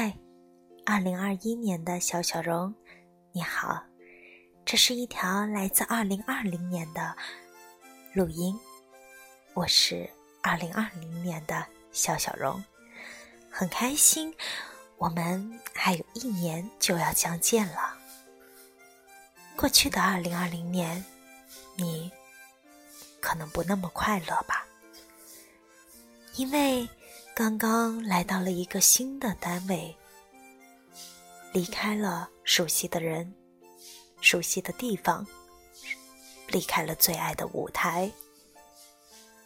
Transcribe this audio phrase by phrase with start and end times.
[0.00, 0.16] 嗨，
[0.86, 2.72] 二零二一年的小小荣，
[3.32, 3.82] 你好，
[4.64, 7.16] 这是一条来自二零二零年的
[8.14, 8.56] 录音，
[9.54, 10.08] 我是
[10.40, 12.64] 二零二零年的小小荣，
[13.50, 14.32] 很开心，
[14.98, 17.98] 我们还有一年就要相见了。
[19.56, 21.04] 过去的二零二零年，
[21.74, 22.08] 你
[23.18, 24.64] 可能不那么快乐吧，
[26.36, 26.88] 因为。
[27.38, 29.96] 刚刚来到了一个新的单位，
[31.52, 33.32] 离开了熟悉的人、
[34.20, 35.24] 熟悉的地方，
[36.48, 38.10] 离开了最爱的舞台，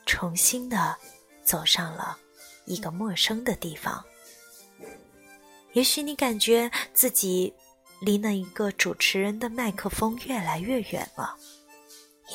[0.06, 0.96] 重新的
[1.44, 2.16] 走上了
[2.64, 4.02] 一个陌生的地方。
[5.74, 7.52] 也许你感觉自己
[8.00, 11.36] 离那一个主持人的麦克风越来越远了，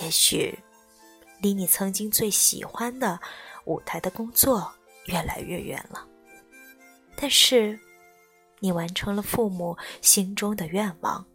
[0.04, 0.60] 也许
[1.42, 3.20] 离你曾经最喜欢的
[3.66, 4.72] 舞台的工作。
[5.08, 6.08] 越来越远了，
[7.16, 7.78] 但是
[8.60, 11.26] 你完成了父母心中的愿望，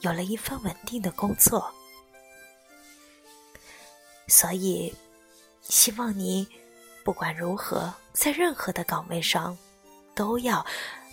[0.00, 1.72] 有了一份稳定的工作，
[4.28, 4.94] 所以
[5.62, 6.48] 希望你
[7.04, 9.56] 不管如何，在任何的岗位上，
[10.14, 10.64] 都要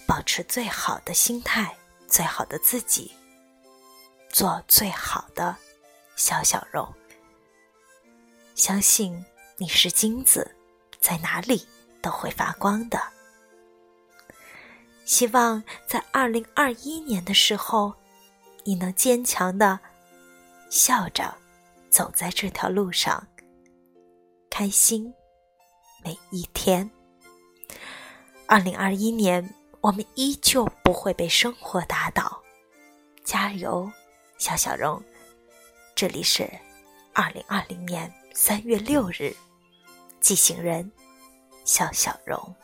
[0.08, 1.76] 保持最好的心态，
[2.08, 3.12] 最好的自己，
[4.30, 5.56] 做最好的
[6.16, 6.94] 小小肉。
[8.54, 9.26] 相信
[9.58, 10.56] 你是金子。
[11.04, 11.68] 在哪里
[12.02, 12.98] 都会发光的。
[15.04, 17.94] 希望在二零二一年的时候，
[18.64, 19.78] 你能坚强的
[20.70, 21.36] 笑着
[21.90, 23.28] 走在这条路上，
[24.50, 25.14] 开心
[26.06, 26.90] 每一天。
[28.48, 32.42] 二零二一年，我们依旧不会被生活打倒，
[33.26, 33.92] 加油，
[34.38, 35.04] 小小荣！
[35.96, 36.50] 这里是
[37.12, 39.36] 二零二零年三月六日。
[40.24, 40.90] 寄行人，
[41.66, 42.56] 笑笑容。